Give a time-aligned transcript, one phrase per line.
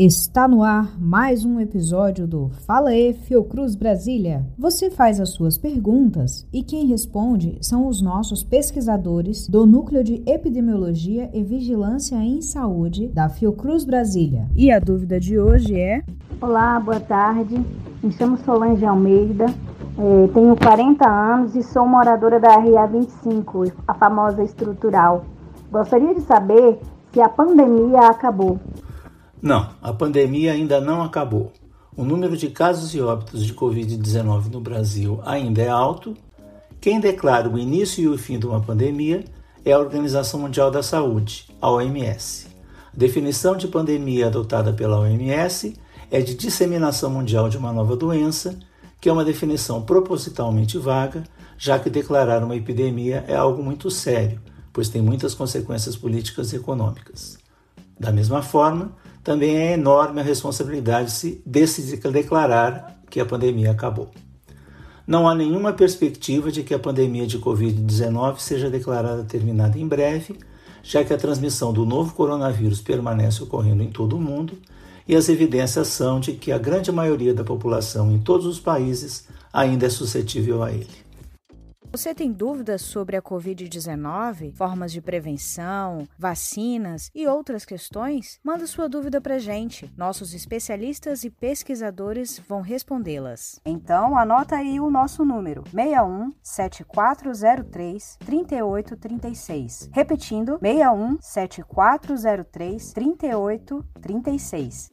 [0.00, 4.46] Está no ar mais um episódio do Fala E Fiocruz Brasília.
[4.56, 10.22] Você faz as suas perguntas e quem responde são os nossos pesquisadores do Núcleo de
[10.24, 14.46] Epidemiologia e Vigilância em Saúde da Fiocruz Brasília.
[14.54, 16.04] E a dúvida de hoje é:
[16.40, 17.60] Olá, boa tarde.
[18.00, 23.94] Me chamo Solange Almeida, eh, tenho 40 anos e sou moradora da RA 25, a
[23.94, 25.24] famosa estrutural.
[25.72, 26.78] Gostaria de saber
[27.12, 28.60] se a pandemia acabou.
[29.40, 31.52] Não, a pandemia ainda não acabou.
[31.96, 36.16] O número de casos e óbitos de Covid-19 no Brasil ainda é alto.
[36.80, 39.24] Quem declara o início e o fim de uma pandemia
[39.64, 42.48] é a Organização Mundial da Saúde, a OMS.
[42.92, 45.74] A definição de pandemia adotada pela OMS
[46.10, 48.58] é de disseminação mundial de uma nova doença,
[49.00, 51.22] que é uma definição propositalmente vaga,
[51.56, 54.40] já que declarar uma epidemia é algo muito sério,
[54.72, 57.38] pois tem muitas consequências políticas e econômicas.
[57.98, 58.92] Da mesma forma,
[59.28, 64.08] também é enorme a responsabilidade de se declarar que a pandemia acabou.
[65.06, 70.38] Não há nenhuma perspectiva de que a pandemia de Covid-19 seja declarada terminada em breve,
[70.82, 74.54] já que a transmissão do novo coronavírus permanece ocorrendo em todo o mundo
[75.06, 79.28] e as evidências são de que a grande maioria da população em todos os países
[79.52, 81.07] ainda é suscetível a ele.
[81.90, 88.38] Você tem dúvidas sobre a Covid-19, formas de prevenção, vacinas e outras questões?
[88.44, 89.90] Manda sua dúvida para gente.
[89.96, 93.58] Nossos especialistas e pesquisadores vão respondê-las.
[93.64, 99.88] Então, anota aí o nosso número: 61 7403 3836.
[99.90, 104.90] Repetindo: 61 7403 3836.